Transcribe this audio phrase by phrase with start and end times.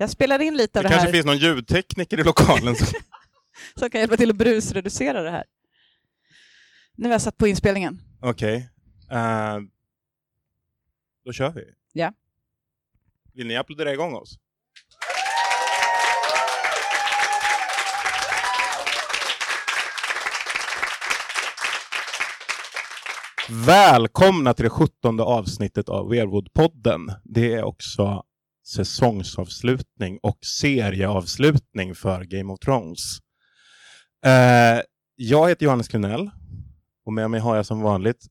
[0.00, 2.76] Jag spelar in lite av Det det, kanske här finns någon ljudtekniker i lokalen
[3.74, 5.44] som kan hjälpa till att brusreducera det här.
[6.96, 8.00] Nu har jag satt på inspelningen.
[8.20, 8.68] Okej.
[9.10, 9.58] Eh,
[11.24, 11.64] då kör vi.
[11.92, 12.12] Ja.
[13.34, 14.38] Vill ni applådera igång oss?
[23.66, 27.14] Välkomna till det sjuttonde avsnittet av Weirwood-podden.
[27.24, 28.24] Det är också
[28.74, 33.18] säsongsavslutning och serieavslutning för Game of Thrones.
[34.26, 34.80] Eh,
[35.16, 36.30] jag heter Johannes Klenell
[37.06, 38.26] och med mig har jag som vanligt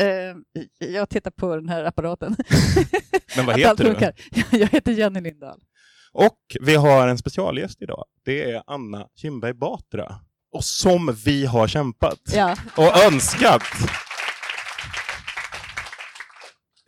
[0.00, 0.36] Eh,
[0.88, 2.36] jag tittar på den här apparaten.
[3.36, 3.90] Men vad heter du?
[3.90, 4.12] funkar.
[4.58, 5.60] Jag heter Jenny Lindahl.
[6.12, 8.04] Och vi har en specialgäst idag.
[8.24, 10.20] Det är Anna Kinberg Batra.
[10.52, 12.56] Och som vi har kämpat Ja.
[12.76, 13.62] och önskat.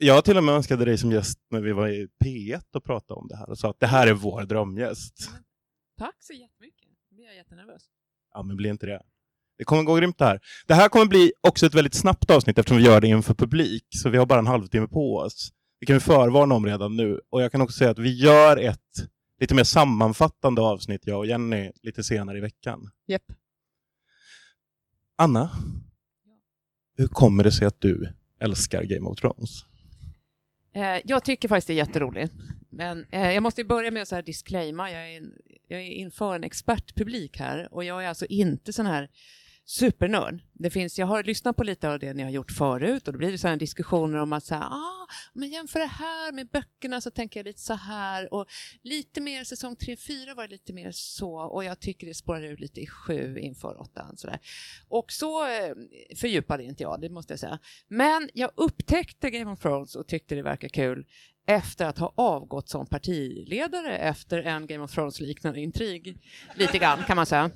[0.02, 3.20] Jag till och med önskade dig som gäst när vi var i P1 och pratade
[3.20, 5.30] om det här och sa att det här är vår drömgäst.
[5.98, 6.88] Tack så jättemycket.
[7.10, 7.82] Nu blir jag jättenervös.
[8.34, 9.02] Ja, men bli inte det.
[9.59, 10.40] Det kommer gå grymt det här.
[10.66, 13.84] Det här kommer bli också ett väldigt snabbt avsnitt eftersom vi gör det inför publik,
[13.90, 15.52] så vi har bara en halvtimme på oss.
[15.80, 17.20] Det kan vi förvarna om redan nu.
[17.30, 19.09] Och jag kan också säga att vi gör ett
[19.40, 22.90] lite mer sammanfattande avsnitt, jag och Jenny, lite senare i veckan.
[23.07, 23.32] Japp.
[25.18, 25.51] Anna,
[26.96, 29.70] hur kommer det sig att du älskar Game of Thrones?
[30.73, 32.32] Eh, jag tycker faktiskt det är jätteroligt.
[32.71, 34.90] Men eh, jag måste börja med att så här disclaima.
[34.90, 35.23] Jag är,
[35.68, 39.09] jag är inför en expertpublik här och jag är alltså inte sån här
[39.65, 40.43] supernörd.
[40.53, 43.19] Det finns, jag har lyssnat på lite av det ni har gjort förut och då
[43.19, 47.01] blir det sådana diskussioner om att så här, ah, men jämför det här med böckerna
[47.01, 48.47] så tänker jag lite så här och
[48.83, 52.57] lite mer säsong 3-4 var det lite mer så och jag tycker det spårar ur
[52.57, 54.38] lite i 7 inför 8 så där.
[54.88, 55.75] Och så eh,
[56.16, 57.59] fördjupade inte jag, det måste jag säga.
[57.88, 61.07] Men jag upptäckte Game of Thrones och tyckte det verkar kul
[61.47, 66.19] efter att ha avgått som partiledare efter en Game of Thrones-liknande intrig.
[66.55, 67.50] Lite grann kan man säga.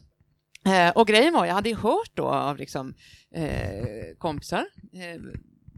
[0.66, 2.94] Eh, och grejen var, jag hade ju hört då av liksom,
[3.34, 5.20] eh, kompisar, eh,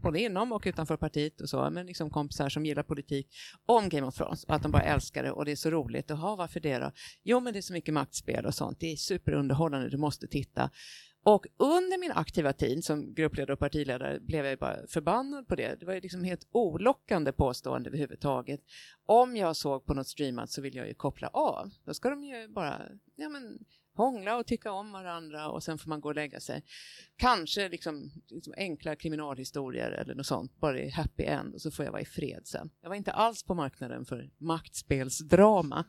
[0.01, 3.27] både inom och utanför partiet och så, men liksom kompisar som gillar politik,
[3.65, 6.05] om Game of Thrones och att de bara älskar det och det är så roligt.
[6.09, 6.91] Jaha, varför det då?
[7.23, 8.79] Jo, men det är så mycket maktspel och sånt.
[8.79, 10.69] Det är superunderhållande, du måste titta.
[11.23, 15.79] Och under min aktiva tid som gruppledare och partiledare blev jag bara förbannad på det.
[15.79, 18.61] Det var ju liksom helt olockande påstående överhuvudtaget.
[19.05, 21.69] Om jag såg på något streamat så vill jag ju koppla av.
[21.85, 22.81] Då ska de ju bara
[23.15, 23.59] ja, men,
[23.97, 26.63] hångla och tycka om varandra och sen får man gå och lägga sig.
[27.15, 31.85] Kanske liksom, liksom enkla kriminalhistorier eller något sånt, bara i happy end och så får
[31.85, 32.69] jag vara i fred sen.
[32.81, 35.85] Jag var inte alls på marknaden för maktspelsdrama.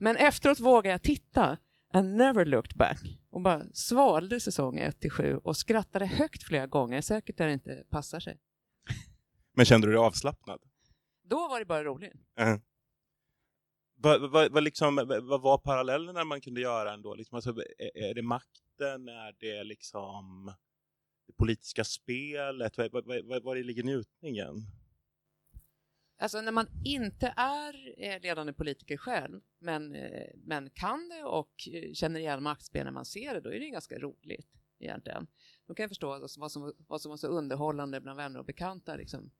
[0.00, 1.58] Men efteråt vågade jag titta
[1.92, 2.98] and never looked back
[3.30, 7.52] och bara svalde säsong 1 till 7 och skrattade högt flera gånger, säkert där det
[7.52, 8.38] inte passar sig.
[9.54, 10.60] Men kände du dig avslappnad?
[11.24, 12.14] Då var det bara roligt.
[12.40, 12.56] Uh.
[14.02, 17.14] Vad, vad, vad, liksom, vad var parallellerna man kunde göra ändå?
[17.14, 19.08] Liksom, alltså, är, är det makten?
[19.08, 20.52] Är det liksom
[21.26, 22.78] det politiska spelet?
[22.78, 24.66] Var, var, var, var ligger njutningen?
[26.18, 31.68] Alltså när man inte är eh, ledande politiker själv, men, eh, men kan det och
[31.72, 34.48] eh, känner igen maktspel när man ser det, då är det ganska roligt
[34.78, 35.26] egentligen.
[35.66, 38.46] Då kan jag förstå alltså, vad som, vad som var så underhållande bland vänner och
[38.46, 39.30] bekanta liksom,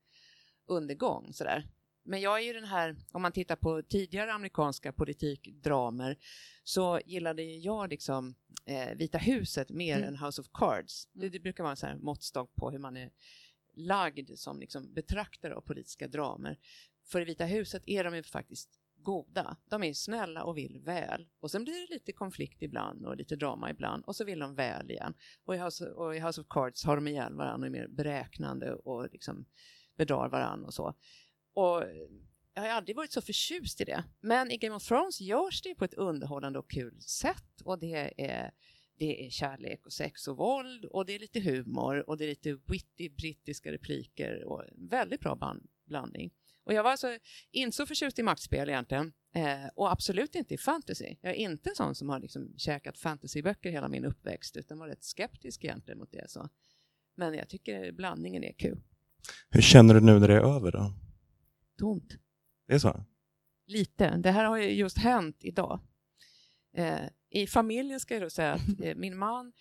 [0.67, 1.33] undergång.
[1.33, 1.69] Sådär.
[2.05, 6.19] Men jag är ju den här, om man tittar på tidigare amerikanska politikdramer
[6.65, 8.35] så gillade jag liksom
[8.67, 10.09] eh, Vita huset mer Mm.
[10.09, 11.09] än House of Cards.
[11.12, 13.11] Det, det brukar vara en här måttstock på hur man är
[13.75, 16.59] lagd som liksom betraktare av politiska dramer.
[17.05, 19.57] För i Vita huset är de ju faktiskt goda.
[19.65, 21.29] De är snälla och vill väl.
[21.41, 24.55] Och sen blir det lite konflikt ibland och lite drama ibland och så vill de
[24.55, 25.15] väl igen.
[25.45, 27.89] Och i House, och i House of Cards har de ihjäl varandra och är mer
[27.89, 29.45] beräknande och liksom
[29.97, 30.95] bedrar varandra och så.
[31.55, 31.83] Och
[32.55, 34.05] jag har aldrig varit så förtjust i det.
[34.21, 38.15] Men i Game of Thrones görs det på ett underhållande och kul sätt och det
[38.17, 38.51] är
[38.99, 42.29] det är kärlek och sex och våld och det är lite humor och det är
[42.29, 46.31] lite witty brittiska repliker och en väldigt bra band, blandning.
[46.65, 47.19] Och jag var alltså
[47.51, 51.17] inte så förtjust i maktspel egentligen eh, och absolut inte i fantasy.
[51.21, 54.88] Jag är inte en sån som har liksom käkat fantasyböcker hela min uppväxt utan var
[54.88, 56.31] rätt skeptisk egentligen mot det.
[56.31, 56.49] Så.
[57.15, 58.81] Men jag tycker blandningen är kul.
[59.50, 60.94] Hur känner du nu när det är över då?
[61.79, 62.19] Tomt.
[62.67, 63.05] Det är så?
[63.67, 64.17] Lite.
[64.17, 65.81] Det här har ju just hänt idag.
[66.77, 69.53] Eh, I familjen ska jag då säga att eh, min man,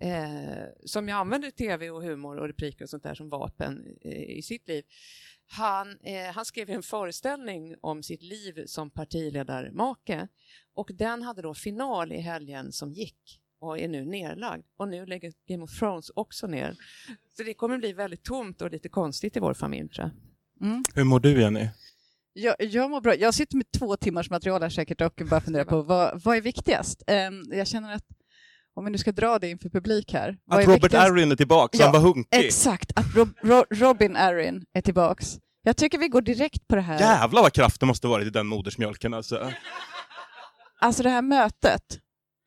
[0.00, 4.22] eh, som jag använder tv och humor och repliker och sånt där som vapen eh,
[4.22, 4.84] i sitt liv,
[5.46, 10.28] han, eh, han skrev en föreställning om sitt liv som partiledarmake
[10.74, 14.66] och den hade då final i helgen som gick och är nu nerlagd.
[14.76, 16.76] Och nu lägger Game of Thrones också ner.
[17.36, 20.33] Så det kommer bli väldigt tomt och lite konstigt i vår familj tror jag.
[20.60, 20.84] Mm.
[20.94, 21.68] Hur mår du Jenny?
[22.32, 23.14] Jag, jag mår bra.
[23.14, 26.40] Jag sitter med två timmars material här säkert och bara funderar på vad, vad är
[26.40, 27.02] viktigast?
[27.06, 28.04] Um, jag känner att
[28.74, 30.36] om vi nu ska dra det inför publik här.
[30.50, 31.10] Att Robert viktigast?
[31.10, 32.44] Arryn är tillbaka, ja, han var hunkig.
[32.44, 35.38] Exakt, att Rob, Ro, Robin Arryn är tillbaks.
[35.62, 37.00] Jag tycker vi går direkt på det här.
[37.00, 39.52] Jävlar vad kraft det måste varit i den modersmjölken alltså.
[40.80, 42.00] Alltså det här mötet.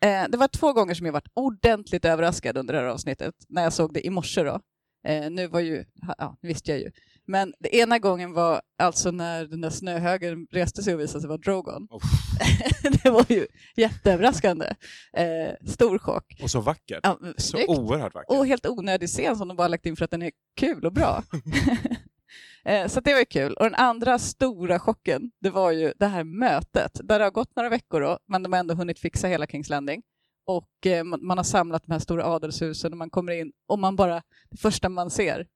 [0.04, 3.64] Eh, det var två gånger som jag varit ordentligt överraskad under det här avsnittet, när
[3.64, 4.60] jag såg det i morse då.
[5.08, 5.84] Eh, nu var ju,
[6.18, 6.92] ja, visste jag ju.
[7.28, 11.28] Men det ena gången var alltså när den där snöhögen reste sig och visade sig
[11.28, 11.88] vara Drogon.
[11.90, 12.02] Oh.
[13.04, 14.66] det var ju jätteöverraskande.
[15.14, 16.40] Eh, stor chock.
[16.44, 17.00] Och så vackert.
[17.04, 18.38] Ja, så oerhört vackert.
[18.38, 20.94] Och helt onödig scen som de bara lagt in för att den är kul och
[20.94, 21.24] bra.
[22.66, 23.54] eh, så det var ju kul.
[23.54, 27.56] Och den andra stora chocken, det var ju det här mötet, där det har gått
[27.56, 30.02] några veckor då, men de har ändå hunnit fixa hela Kings Landing
[30.48, 33.96] och eh, man, har samlat de här stora adelshusen och man kommer in och man
[33.96, 35.48] bara, det första man ser,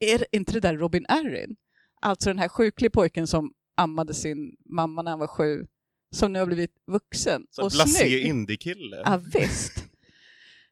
[0.00, 1.56] är inte det där Robin Arryn?
[2.00, 5.66] Alltså den här sjukliga pojken som ammade sin mamma när han var sju,
[6.14, 8.26] som nu har blivit vuxen Så och snygg.
[8.26, 9.02] indie-kille.
[9.04, 9.84] Ja, visst.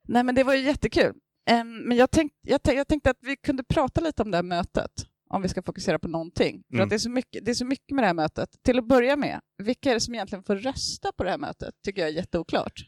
[0.08, 1.14] Nej men det var ju jättekul.
[1.50, 4.42] Um, men jag, tänk, jag, jag, tänkte att vi kunde prata lite om det här
[4.42, 6.62] mötet, om vi ska fokusera på någonting.
[6.68, 6.84] För mm.
[6.84, 8.62] att det är, så mycket, det är så mycket med det här mötet.
[8.62, 11.74] Till att börja med, vilka är det som egentligen får rösta på det här mötet?
[11.84, 12.84] tycker jag är jätteoklart.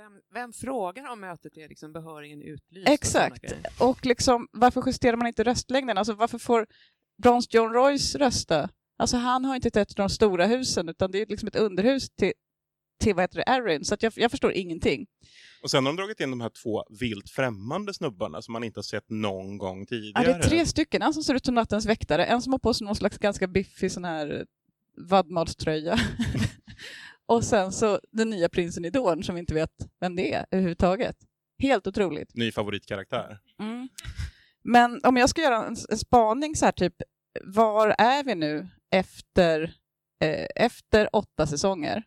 [0.00, 2.88] Vem, vem, frågar om mötet är liksom behörigen utlyst?
[2.88, 3.52] Exakt.
[3.78, 5.98] Och, och liksom, varför justerar man inte röstlängden?
[5.98, 6.66] Alltså, varför får
[7.22, 8.68] Brons John Royce rösta?
[8.98, 12.10] Alltså, han har inte ett av de stora husen, utan det är liksom ett underhus
[12.10, 12.32] till,
[13.00, 13.84] till vad heter det, Arryn.
[13.84, 15.06] Så jag, jag förstår ingenting.
[15.62, 18.78] Och sen har de dragit in de här två vilt främmande snubbarna som man inte
[18.78, 20.24] har sett någon gång tidigare.
[20.26, 21.02] Ja, det är tre stycken.
[21.02, 23.46] En som ser ut som nattens väktare, en som har på sig någon slags ganska
[23.46, 24.46] biffig sån här
[24.96, 25.98] vadmalströja.
[27.30, 30.46] Och sen så den nya prinsen i Dorn som vi inte vet vem det är
[30.50, 31.16] överhuvudtaget.
[31.58, 32.34] Helt otroligt.
[32.34, 33.38] Ny favoritkaraktär.
[33.58, 33.88] Mm.
[34.62, 36.94] Men om jag ska göra en, en spaning så här typ,
[37.44, 39.62] var är vi nu efter,
[40.20, 42.02] eh, efter åtta säsonger?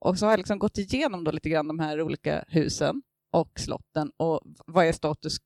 [0.00, 3.60] Och så har jag liksom gått igenom då lite grann de här olika husen och
[3.60, 5.36] slotten och vad är status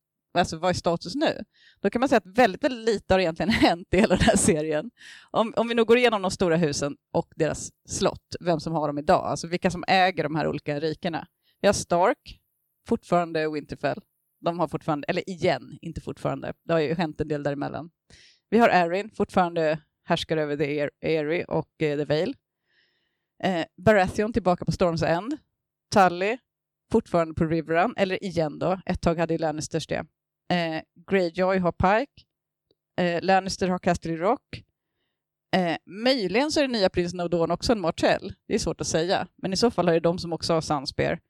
[0.41, 1.45] alltså vad är status nu?
[1.81, 4.37] Då kan man säga att väldigt, väldigt lite har egentligen hänt i hela den här
[4.37, 4.91] serien.
[5.31, 8.87] Om, om vi nu går igenom de stora husen och deras slott, vem som har
[8.87, 11.27] dem idag, alltså vilka som äger de här olika rikena.
[11.61, 12.41] Vi har Stark,
[12.89, 14.01] fortfarande Winterfell.
[14.41, 16.53] De har fortfarande, eller igen, inte fortfarande.
[16.65, 17.91] Det har ju hänt en del däremellan.
[18.51, 22.35] Vi har Arryn, fortfarande härskar över The Eyrie och eh, The Vale.
[23.43, 25.39] Eh, Baratheon tillbaka på Storms End.
[25.95, 26.39] Tully,
[26.93, 28.81] fortfarande på Riverrun, eller igen då.
[28.87, 30.05] Ett tag hade ju Lannisters det.
[30.49, 32.23] Eh, Greyjoy har Pike.
[33.01, 34.65] Eh, Lannister har Casterly Rock.
[35.57, 38.35] Eh, möjligen så är den nya prinsen av Dawn också en Martell.
[38.49, 39.29] Det är svårt att säga.
[39.37, 41.21] Men i så fall är det de som också har Sunspear.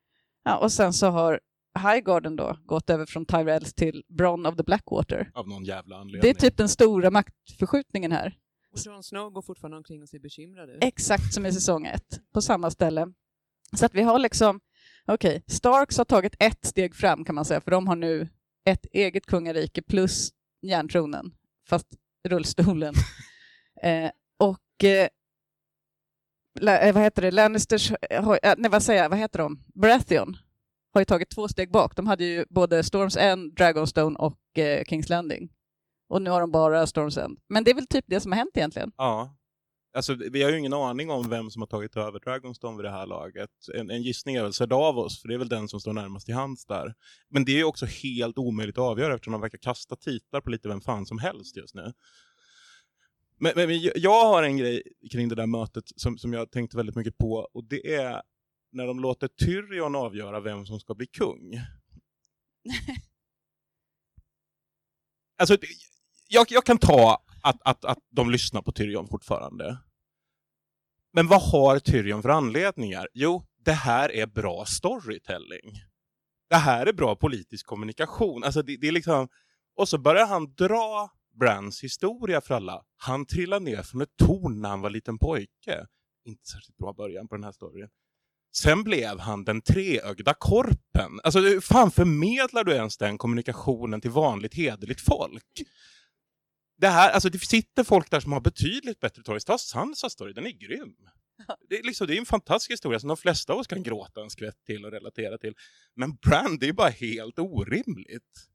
[0.45, 1.41] Ja, och sen så har
[1.79, 5.31] Highgarden då gått över från Tyrells till Bronn of the Blackwater.
[5.35, 6.21] Av någon jävla anledning.
[6.23, 8.37] Det är typ den stora maktförskjutningen här.
[8.73, 10.85] Och Jon Snow går fortfarande omkring och ser bekymrad ut.
[10.85, 13.13] Exakt som i säsong ett, på samma ställe.
[13.73, 14.61] Så att vi har liksom,
[15.07, 18.29] okej, okay, Starks har tagit ett steg fram kan man säga, för de har nu
[18.67, 20.31] ett eget kungarike plus
[20.63, 21.35] järntronen,
[21.69, 21.87] fast
[22.29, 22.95] rullstolen.
[23.83, 25.09] eh, och eh,
[26.89, 30.37] eh, vad heter det, Lannisters, eh, nej vad säger jag, vad heter de, Baratheon
[30.97, 31.97] har ju tagit två steg bak.
[31.97, 35.49] De hade ju både Storms End, Dragonstone och eh, Kings Landing.
[36.09, 37.39] Och nu har de bara Storms End.
[37.49, 38.93] Men det är väl typ det som har hänt egentligen?
[38.97, 39.37] Ja.
[39.97, 42.91] Alltså, vi har ju ingen aning om vem som har tagit över Dragonstone vid det
[42.91, 43.51] här laget.
[43.75, 46.35] En, en gissning är väl Cerdavos, för det är väl den som står närmast till
[46.35, 46.95] hands där.
[47.29, 50.51] Men det är ju också helt omöjligt att avgöra eftersom de verkar kasta titlar på
[50.51, 51.93] lite vem fan som helst just nu.
[53.39, 56.97] Men, men jag har en grej kring det där mötet som, som jag tänkte väldigt
[56.97, 58.23] mycket på och det är
[58.73, 61.55] när de låter Tyrion avgöra vem som ska bli kung.
[65.39, 65.57] alltså,
[66.29, 69.79] jag, jag kan ta att, att, att de lyssnar på Tyrion fortfarande.
[71.17, 73.09] Men vad har Tyrion för anledningar?
[73.15, 75.73] Jo, det här är bra storytelling.
[76.51, 78.45] Det här är bra politisk kommunikation.
[78.45, 79.29] Alltså det, det är liksom...
[79.77, 82.83] Och så börjar han dra Brands historia för alla.
[82.97, 85.87] Han trillade ner från ett torn när han var liten pojke.
[86.25, 87.89] Inte särskilt bra början på den här storyn.
[88.57, 91.21] Sen blev han den treögda korpen.
[91.25, 95.63] Alltså hur fan förmedlar du ens den kommunikationen till vanligt hederligt folk?
[96.79, 99.45] Det här, alltså det sitter folk där som har betydligt bättre stories.
[99.45, 100.95] Ta Sansas story, den är grym.
[101.69, 104.21] Det är, liksom, det är en fantastisk historia som de flesta av oss kan gråta
[104.23, 105.55] en skvätt till och relatera till.
[105.97, 108.49] Men Brand, det är bara helt orimligt.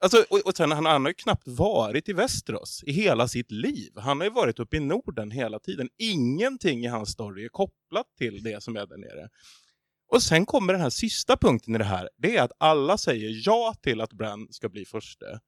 [0.00, 3.50] Alltså, och, och sen, han, han har ju knappt varit i Västerås i hela sitt
[3.50, 3.92] liv.
[3.96, 5.88] Han har ju varit uppe i Norden hela tiden.
[5.98, 9.28] Ingenting i hans story är kopplat till det som är där nere.
[10.12, 12.08] Och sen kommer den här sista punkten i det här.
[12.16, 15.40] Det är att alla säger ja till att Brand ska bli förste.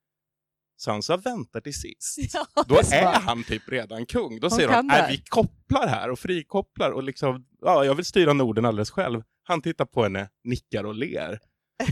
[0.80, 2.16] Sansa väntar till sist.
[2.34, 3.22] Ja, Då är är smart.
[3.22, 4.40] han typ redan kung.
[4.40, 4.82] Då Hon säger de, det.
[4.82, 9.22] nej vi kopplar här och frikopplar och liksom, ja jag vill styra Norden alldeles själv.
[9.44, 11.38] Han tittar på henne, nickar och ler.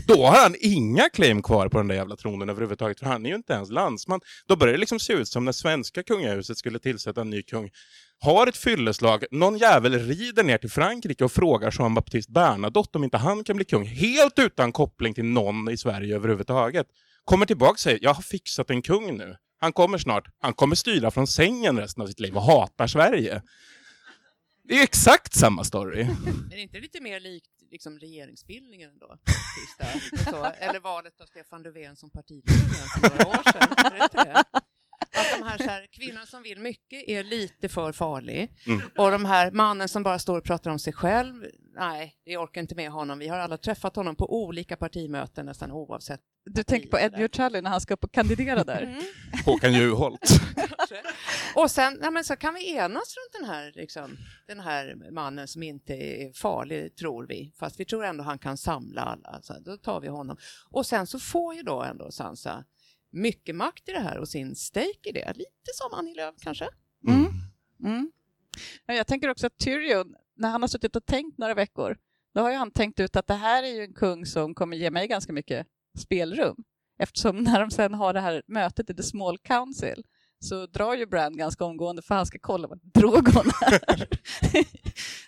[0.07, 3.29] Då har han inga claim kvar på den där jävla tronen överhuvudtaget, för han är
[3.29, 4.19] ju inte ens landsman.
[4.47, 7.69] Då börjar det liksom se ut som när svenska kungahuset skulle tillsätta en ny kung.
[8.19, 13.03] Har ett fylleslag, någon jävel rider ner till Frankrike och frågar Jean Baptiste Bernadotte om
[13.03, 16.87] inte han kan bli kung, helt utan koppling till någon i Sverige överhuvudtaget.
[17.29, 19.37] Kommer tillbaka och säger, jag har fixat en kung nu.
[19.59, 23.41] Han kommer snart, han kommer styra från sängen resten av sitt liv och hatar Sverige.
[24.63, 26.03] Det är exakt samma story.
[26.03, 29.17] Men är det inte lite mer likt liksom, regeringsbildningen då?
[29.59, 34.45] Sista, och så, eller valet av Stefan Löfven som partiledare för några år sedan?
[35.11, 38.81] Att de här, så här kvinnan som vill mycket är lite för farlig Mm.
[38.97, 41.45] och de här mannen som bara står och pratar om sig själv,
[41.75, 43.19] nej, vi orkar inte med honom.
[43.19, 46.21] Vi har alla träffat honom på olika partimöten nästan oavsett.
[46.45, 48.81] Du tänker på Edmure Tully när han ska upp och kandidera där?
[48.81, 49.01] Mm.
[49.45, 50.29] Håkan Juholt.
[51.55, 54.17] Och sen nej men så kan vi enas runt den här, liksom,
[54.47, 57.53] den här mannen som inte är farlig, tror vi.
[57.59, 59.41] Fast vi tror ändå han kan samla alla.
[59.41, 60.37] Så då tar vi honom.
[60.69, 62.65] Och sen så får ju då ändå Sansa
[63.11, 65.33] mycket makt i det här och sin stake i det.
[65.35, 66.67] Lite som Annie Lööf kanske.
[67.07, 67.25] Mm.
[67.83, 68.11] Mm.
[68.85, 71.97] Ja, Jag tänker också att Tyrion, när han har suttit och tänkt några veckor,
[72.33, 74.77] då har ju han tänkt ut att det här är ju en kung som kommer
[74.77, 75.67] ge mig ganska mycket
[75.97, 76.55] spelrum.
[76.99, 80.03] Eftersom när de sen har det här mötet i The Small Council
[80.41, 84.07] så drar ju Bran ganska omgående för han ska kolla vad Drogon är.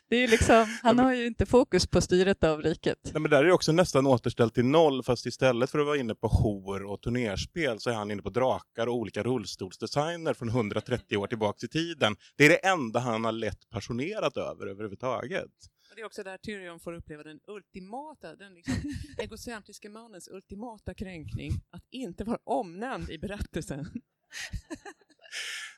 [0.09, 2.97] det är liksom, han har ju inte fokus på styret av riket.
[3.03, 5.97] Nej, men där är det också nästan återställt till noll, fast istället för att vara
[5.97, 10.49] inne på hor och turnerspel så är han inne på drakar och olika rullstolsdesigner från
[10.49, 12.15] 130 år tillbaka i tiden.
[12.37, 15.51] Det är det enda han har lett passionerat över överhuvudtaget.
[15.91, 18.75] Och det är också där Tyrion får uppleva den ultimata, den liksom
[19.17, 23.85] egocentriske mannens ultimata kränkning, att inte vara omnämnd i berättelsen.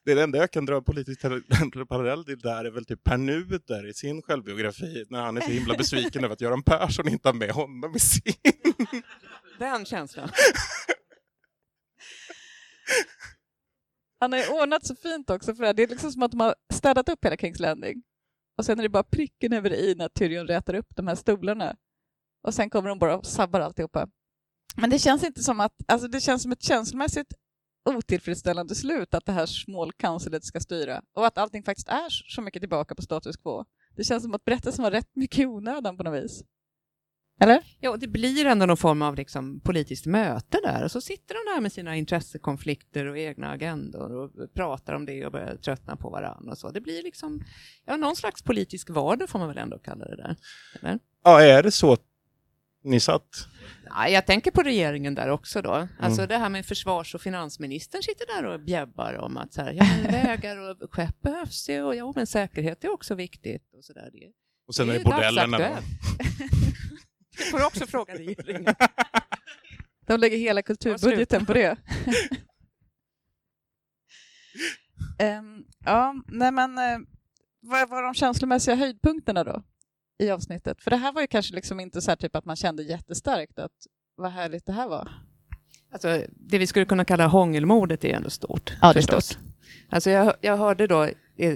[0.06, 1.22] Det är det enda jag kan dra politisk
[1.90, 5.52] parallell till där är väl typ Per Nuder i sin självbiografi när han är så
[5.52, 8.34] himla besviken över att Göran Persson inte har med honom i sin.
[9.60, 10.30] Den känslan.
[14.20, 15.74] Han har ju ordnat så fint också för det.
[15.74, 18.04] Det är liksom som att de har städat upp hela Kings Landing.
[18.58, 21.76] Och sen är det bara pricken över i när Tyrion rätar upp de här stolarna.
[22.44, 24.08] Och sen kommer de bara och sabbar alltihopa.
[24.76, 27.34] Men det känns inte som att, alltså det känns som ett känslomässigt
[27.90, 32.42] otillfredsställande slut att det här small councilet ska styra och att allting faktiskt är så
[32.42, 33.66] mycket tillbaka på status quo.
[33.96, 36.44] Det känns som att berättelsen var rätt mycket i onödan på något vis.
[37.40, 37.64] Eller?
[37.80, 41.34] Ja, och det blir ändå någon form av liksom politiskt möte där och så sitter
[41.36, 45.96] de där med sina intressekonflikter och egna agendor och pratar om det och börjar tröttna
[45.96, 46.72] på varandra och så.
[46.72, 47.44] Det blir liksom,
[47.86, 50.36] ja, någon slags politisk vardag får man väl ändå kalla det där.
[50.82, 51.00] Eller?
[51.24, 51.98] Ja, är det så
[52.84, 53.48] ni satt?
[53.90, 55.88] Ja, jag tänker på regeringen där också då.
[56.00, 56.30] Alltså Mm.
[56.30, 59.86] det här med försvars och finansministern sitter där och bjäbbar om att så här, ja,
[60.12, 64.10] vägar och skepp behövs ju och ja, men säkerhet är också viktigt och så där.
[64.14, 64.32] Det,
[64.68, 65.58] Och sen det är ju det bordellerna
[67.52, 68.76] får du också fråga regeringen.
[70.08, 71.78] De lägger hela kulturbudgeten på det.
[75.20, 76.98] Ehm, ja, nej men eh,
[77.62, 79.64] vad var de känslomässiga höjdpunkterna då
[80.20, 80.82] i avsnittet?
[80.82, 83.60] För det här var ju kanske liksom inte så här typ att man kände jättestarkt
[83.60, 83.72] att
[84.16, 85.12] vad härligt det här var.
[85.92, 88.74] Alltså, det vi skulle kunna kalla hångelmordet är ändå stort.
[88.82, 89.26] Ja, det är förstås.
[89.26, 89.44] stort.
[89.90, 91.10] Alltså jag, jag hörde då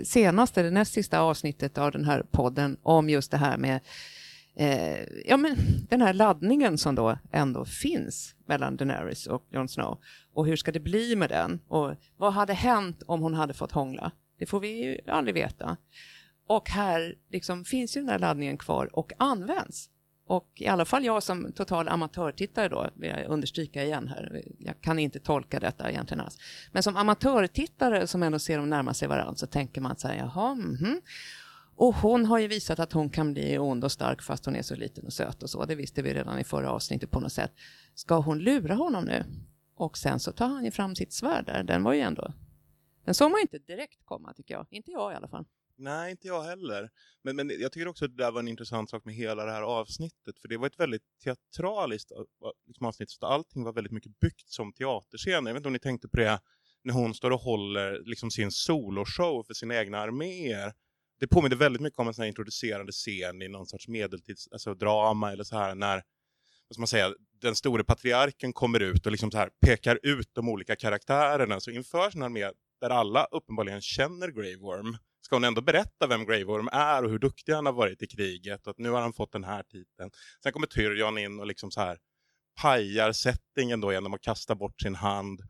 [0.03, 3.79] senaste, det näst sista avsnittet av den här podden om just det här med
[4.59, 5.55] eh, ja, men
[5.89, 9.99] den här laddningen som då ändå finns mellan Daenerys och Jon Snow.
[10.33, 11.59] Och hur ska det bli med den?
[11.67, 14.11] Och vad hade hänt om hon hade fått hångla?
[14.39, 15.77] Det får vi ju aldrig veta.
[16.47, 19.89] Och här liksom finns ju den här laddningen kvar och används.
[20.27, 24.81] Och i alla fall jag som total amatörtittare då, vill jag understryka igen här, jag
[24.81, 26.37] kan inte tolka detta egentligen alls.
[26.71, 30.15] Men som amatörtittare som ändå ser dem närma sig varandra så tänker man så här,
[30.15, 31.01] jaha, mhm.
[31.79, 34.62] Och hon har ju visat att hon kan bli ond och stark fast hon är
[34.62, 35.65] så liten och söt och så.
[35.65, 37.51] Det visste vi redan i förra avsnittet på något sätt.
[37.93, 39.24] Ska hon lura honom nu?
[39.75, 41.63] Och sen så tar han ju fram sitt svärd där.
[41.63, 42.34] Den var ju ändå...
[43.05, 44.67] Den såg man ju inte direkt komma tycker jag.
[44.69, 45.46] Inte jag i alla fall.
[45.75, 46.89] Nej, inte jag heller.
[47.24, 49.51] Men, men jag tycker också att det där var en intressant sak med hela det
[49.51, 50.39] här avsnittet.
[50.41, 52.25] För det var ett väldigt teatraliskt äh, äh,
[52.67, 53.10] liksom, avsnitt.
[53.10, 55.50] Så allting var väldigt mycket byggt som teaterscener.
[55.50, 56.39] Jag vet inte om ni tänkte på det
[56.84, 60.74] när hon står och håller liksom, sin soloshow för sina egna arméer.
[61.19, 64.74] Det påminner väldigt mycket om en sån här introducerande scen i någon sorts medeltids alltså,
[64.74, 66.03] drama eller så här när
[66.67, 70.29] vad ska man säga, den store patriarken kommer ut och liksom så här pekar ut
[70.33, 71.59] de olika karaktärerna.
[71.59, 76.25] Så inför sin armé, där alla uppenbarligen känner Graveworm, Worm, ska hon ändå berätta vem
[76.25, 79.01] Graveworm Worm är och hur duktig han har varit i kriget och att nu har
[79.01, 80.12] han fått den här titeln.
[80.43, 81.97] Sen kommer Tyrion in och liksom så här
[82.62, 85.41] pajar settingen då genom att kasta bort sin hand.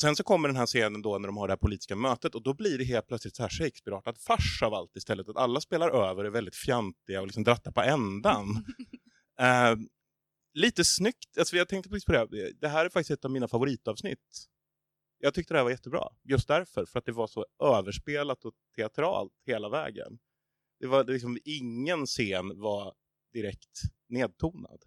[0.00, 2.42] Sen så kommer den här scenen då när de har det här politiska mötet och
[2.42, 5.28] då blir det helt plötsligt så här Shakespeare-artad fars av allt istället.
[5.28, 8.64] Att alla spelar över är väldigt fjantiga och liksom drattar på ändan.
[9.40, 9.76] Eh,
[10.54, 13.48] lite snyggt, alltså jag tänkte precis på det, det här är faktiskt ett av mina
[13.48, 14.48] favoritavsnitt.
[15.18, 18.54] Jag tyckte det här var jättebra, just därför, för att det var så överspelat och
[18.76, 20.18] teatralt hela vägen.
[20.80, 22.94] Det var liksom, ingen scen var
[23.32, 24.84] direkt nedtonad.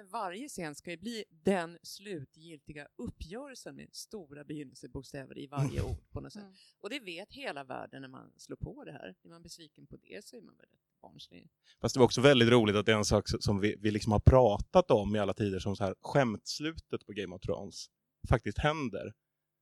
[0.00, 6.10] Men varje scen ska ju bli den slutgiltiga uppgörelsen med stora begynnelsebokstäver i varje ord
[6.12, 6.42] på något sätt.
[6.42, 6.54] Mm.
[6.80, 9.14] Och det vet hela världen när man slår på det här.
[9.24, 11.50] Är man besviken på det så är man väldigt barnslig.
[11.80, 14.12] Fast det var också väldigt roligt att det är en sak som vi, vi liksom
[14.12, 17.86] har pratat om i alla tider, som så här skämtslutet på Game of Thrones
[18.28, 19.12] faktiskt händer.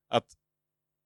[0.09, 0.37] Att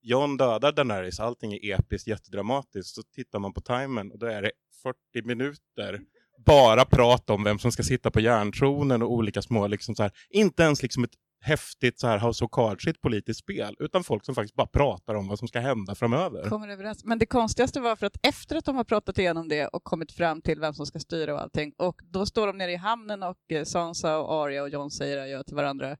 [0.00, 4.42] Jon dödar Daenerys, allting är episkt, jättedramatiskt, så tittar man på timern och då är
[4.42, 6.04] det 40 minuter
[6.44, 10.12] bara prat om vem som ska sitta på järntronen och olika små, liksom så här,
[10.30, 14.34] inte ens liksom ett häftigt så här House of Cards politiskt spel, utan folk som
[14.34, 16.48] faktiskt bara pratar om vad som ska hända framöver.
[16.48, 17.04] Kommer överens.
[17.04, 20.12] Men det konstigaste var för att efter att de har pratat igenom det och kommit
[20.12, 23.22] fram till vem som ska styra och allting, och då står de nere i hamnen
[23.22, 25.96] och eh, Sansa och Arya och Jon säger adjö till varandra.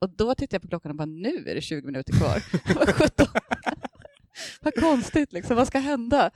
[0.00, 2.42] Och då tittar jag på klockan och bara, nu är det 20 minuter kvar.
[2.74, 3.28] Vad.
[4.60, 6.30] Vad konstigt liksom, vad ska hända?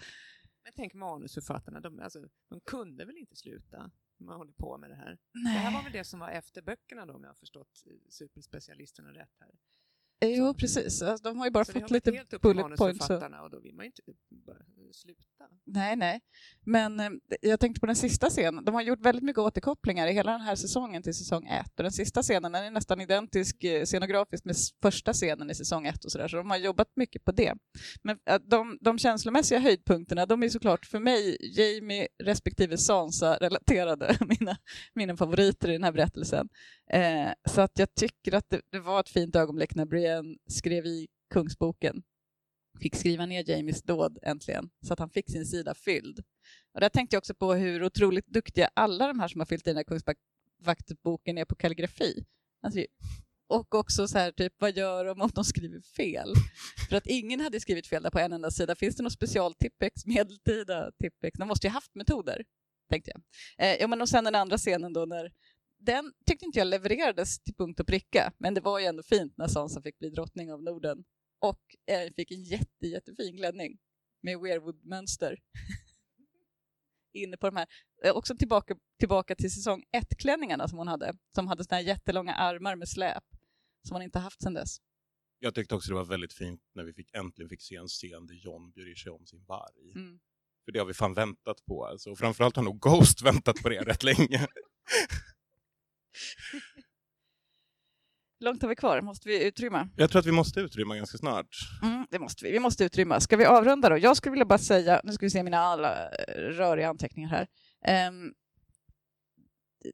[0.77, 3.91] Tänk manusförfattarna, de, alltså, de kunde väl inte sluta?
[4.17, 5.11] Man håller på med det här.
[5.11, 5.59] Det Nej.
[5.59, 9.15] här var väl det som var efter böckerna då, om jag har förstått eh, superspecialisterna
[9.15, 9.51] rätt här.
[10.21, 11.03] Jo, precis.
[11.03, 12.81] Alltså, de har ju bara Så fått lite bullet points.
[12.81, 12.81] Och...
[12.81, 14.03] manusförfattarna och då vill man ju inte
[14.95, 15.25] sluta.
[15.67, 16.21] Nej, nej.
[16.67, 18.65] Men eh, jag tänkte på den sista scenen.
[18.65, 21.73] De har gjort väldigt mycket återkopplingar i hela den här säsongen till säsong ett.
[21.77, 25.87] Och den sista scenen den är nästan identisk eh, scenografiskt med första scenen i säsong
[25.87, 26.29] ett och sådär.
[26.29, 27.55] Så de har jobbat mycket på det.
[28.03, 34.17] Men eh, de, de känslomässiga höjdpunkterna, de är såklart för mig Jamie respektive Sansa relaterade,
[34.41, 34.57] mina,
[34.95, 36.49] mina favoriter i den här berättelsen.
[36.91, 40.04] Eh, så att jag tycker att det, det var ett fint ögonblick när Brienne
[40.49, 42.03] skrev i Kungsboken
[42.81, 46.23] fick skriva ner Jamies dåd äntligen, så att han fick sin sida fylld.
[46.75, 49.67] Och där tänkte jag också på hur otroligt duktiga alla de här som har fyllt
[49.67, 52.25] i den här Kungsvaktboken är på kalligrafi.
[52.63, 52.81] Alltså,
[53.49, 56.35] och också så här, typ, vad gör de om de skriver fel?
[56.89, 58.75] För att ingen hade skrivit fel där på en enda sida.
[58.75, 61.39] Finns det någon special-tippex, medeltida tippex?
[61.39, 62.45] De måste ju haft metoder,
[62.91, 63.23] tänkte jag.
[63.67, 65.31] Eh, ja, men och sen den andra scenen då när
[65.85, 69.37] den tyckte inte jag levererades till punkt och pricka, men det var ju ändå fint
[69.37, 71.05] när Sansa fick bli drottning av Norden
[71.39, 73.79] och eh, fick en jätte, jättefin klänning
[74.23, 75.37] med weirwood-mönster.
[77.13, 77.67] Inne på de här,
[78.05, 82.35] eh, också tillbaka, tillbaka till säsong 1-klänningarna som hon hade, som hade såna här jättelånga
[82.35, 83.25] armar med släp,
[83.89, 84.79] som hon inte haft sedan dess.
[85.39, 88.27] Jag tyckte också det var väldigt fint när vi fick, äntligen fick se en scen
[88.27, 89.93] där John bryr sig om sin varg.
[89.95, 90.21] Mm.
[90.65, 91.87] För det har vi fan väntat på.
[91.87, 92.11] Alltså.
[92.11, 94.49] Och framförallt har nog Ghost väntat på det rätt länge.
[98.41, 99.01] Långt har vi kvar?
[99.01, 99.89] Måste vi utrymma?
[99.97, 101.47] Jag tror att vi måste utrymma ganska snart.
[101.83, 102.53] Mm, det måste vi.
[102.53, 103.21] Vi måste utrymma.
[103.21, 103.99] Ska vi avrunda då?
[103.99, 107.47] Jag skulle vilja bara säga, nu ska vi se mina alla eh, röriga anteckningar här.
[107.87, 108.33] Ehm,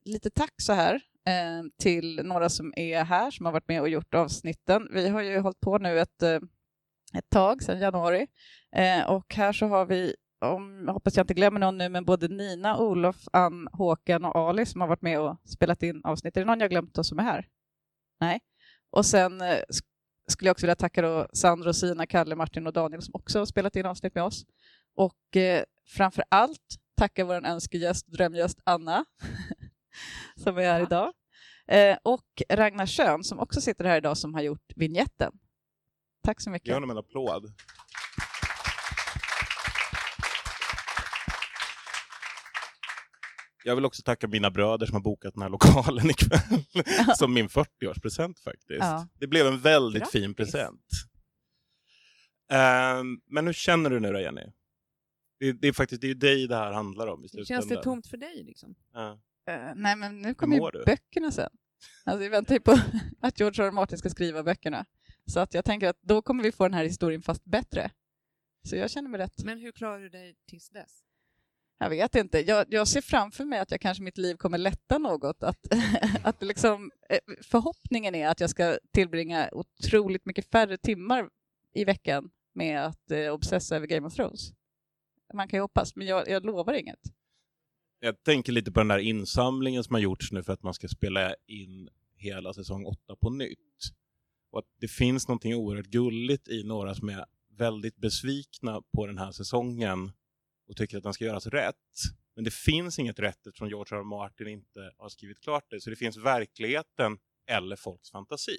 [0.04, 3.88] lite tack så här ehm, till några som är här, som har varit med och
[3.88, 4.88] gjort avsnitten.
[4.92, 6.38] Vi har ju hållit på nu ett, eh,
[7.14, 8.26] ett tag, sedan januari.
[8.76, 12.04] Eh, och här så har vi, om, jag hoppas jag inte glömmer någon nu, men
[12.04, 16.36] både Nina, Olof, Ann, Håkan och Ali som har varit med och spelat in avsnitt.
[16.36, 17.48] Är det någon jag glömt då som är här?
[18.20, 18.40] Nej.
[18.90, 19.58] Och sen eh,
[20.28, 23.46] skulle jag också vilja tacka då Sandro, Sina, Kalle, Martin och Daniel som också har
[23.46, 24.44] spelat in avsnitt med oss.
[24.96, 29.04] Och eh, framför allt tacka vår önskegäst, drömgäst Anna,
[30.36, 31.12] som är här idag.
[31.68, 35.32] Eh, och Ragnar Schön som också sitter här idag som har gjort vignetten.
[36.22, 36.68] Tack så mycket.
[36.68, 37.52] Ge honom en applåd.
[43.64, 46.64] Jag vill också tacka mina bröder som har bokat den här lokalen ikväll.
[47.16, 48.80] som min 40-årspresent faktiskt.
[48.80, 49.08] Ja.
[49.18, 50.20] Det blev en väldigt Grattis.
[50.20, 50.86] fin present.
[52.52, 54.52] Ehm, men hur känner du nu då Jenny?
[55.38, 57.62] Det, det är faktiskt det är ju dig det här handlar om i slutändan.
[57.62, 58.74] Känns det tomt för dig liksom?
[58.92, 59.20] Ja.
[59.48, 60.84] Eh, nej, men nu kommer ju du?
[60.86, 61.50] böckerna sen.
[62.04, 62.78] Alltså, vi väntar ju på
[63.20, 63.68] att George R.
[63.68, 63.72] R.
[63.72, 64.84] Martin ska skriva böckerna.
[65.26, 67.90] Så att jag tänker att då kommer vi få den här historien fast bättre.
[68.68, 71.04] Så jag känner mig rätt Men hur klarar du dig tills dess?
[71.82, 72.38] Jag vet inte.
[72.40, 75.42] Jag, jag ser framför mig att jag kanske mitt liv kommer lätta något.
[75.42, 75.66] Att,
[76.22, 81.28] att liksom, eh, förhoppningen är att jag ska tillbringa otroligt mycket färre timmar
[81.74, 84.52] i veckan med att eh, obsessa över Game of Thrones.
[85.34, 87.00] Man kan ju hoppas, men jag, jag lovar inget.
[88.00, 90.88] Jag tänker lite på den där insamlingen som har gjorts nu för att man ska
[90.88, 93.58] spela in hela säsong 8 på nytt.
[94.50, 97.24] Och att det finns någonting oerhört gulligt i några som är
[97.58, 100.12] väldigt besvikna på den här säsongen
[100.70, 101.76] och tycker att den ska göras rätt.
[102.34, 104.00] Men det finns inget rätt eftersom George R.
[104.00, 104.04] R.
[104.04, 105.80] Martin inte har skrivit klart det.
[105.80, 108.58] Så det finns verkligheten eller folks fantasi.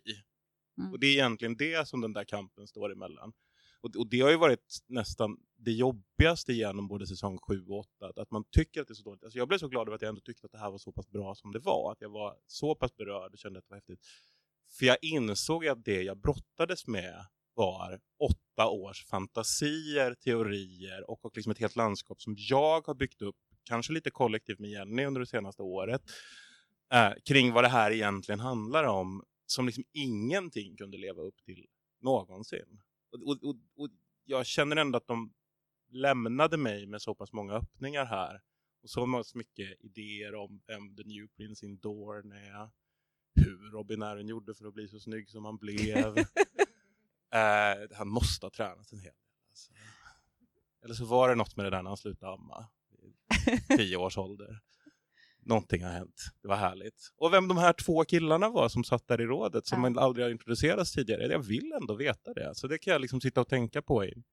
[0.77, 0.91] Mm.
[0.91, 3.33] Och det är egentligen det som den där kampen står emellan.
[3.81, 8.07] Och, och det har ju varit nästan det jobbigaste genom både säsong 7 och 8,
[8.09, 9.23] att, att man tycker att det är så dåligt.
[9.23, 10.91] Alltså jag blev så glad över att jag ändå tyckte att det här var så
[10.91, 13.69] pass bra som det var, att jag var så pass berörd och kände att det
[13.69, 13.99] var häftigt.
[14.79, 17.99] För jag insåg att det jag brottades med var
[18.61, 23.35] åtta års fantasier, teorier och, och liksom ett helt landskap som jag har byggt upp,
[23.63, 26.01] kanske lite kollektivt med Jenny under det senaste året,
[26.93, 31.65] eh, kring vad det här egentligen handlar om, som liksom ingenting kunde leva upp till
[32.01, 32.81] någonsin.
[33.11, 33.89] Och, och, och, och
[34.25, 35.33] jag känner ändå att de
[35.91, 38.41] lämnade mig med så pass många öppningar här
[38.83, 42.69] och så pass mycket idéer om vem The New Prince in Dorn är,
[43.35, 46.15] hur Robin Aron gjorde för att bli så snygg som han blev.
[47.33, 49.13] eh, han måste ha tränat en hel del.
[49.49, 49.71] Alltså.
[50.83, 52.67] Eller så var det något med det där när han slutade amma
[53.69, 54.59] i tio års ålder.
[55.43, 56.21] Någonting har hänt.
[56.41, 57.11] Det var härligt.
[57.15, 60.01] Och vem de här två killarna var som satt där i rådet som Ja.
[60.01, 61.27] aldrig har introducerats tidigare.
[61.27, 62.55] Jag vill ändå veta det.
[62.55, 64.23] Så det kan jag liksom sitta och tänka på i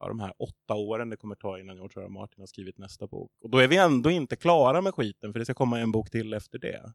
[0.00, 2.04] ja, de här åtta åren det kommer ta innan George R.
[2.04, 2.08] R.
[2.08, 3.32] Martin har skrivit nästa bok.
[3.40, 6.10] Och då är vi ändå inte klara med skiten för det ska komma en bok
[6.10, 6.92] till efter det.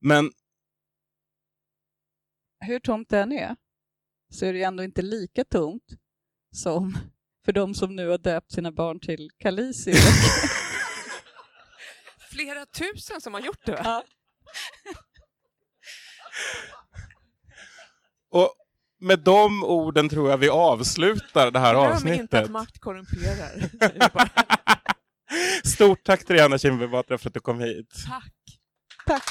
[0.00, 0.30] Men
[2.60, 3.56] Hur tomt det än är,
[4.36, 5.84] så är det ändå inte lika tomt
[6.54, 6.98] som
[7.44, 9.94] för de som nu har döpt sina barn till Khaleesi.
[12.30, 13.72] Flera tusen som har gjort det.
[13.72, 13.80] va?
[13.84, 14.04] Ja.
[18.40, 18.54] och
[19.00, 22.20] med de orden tror jag vi avslutar det här Glöm avsnittet.
[22.20, 23.70] inte att makt korrumperar.
[25.64, 27.94] Stort tack till dig Anna Kinberg Batra för att du kom hit.
[28.08, 28.32] Tack.
[29.06, 29.22] Tack.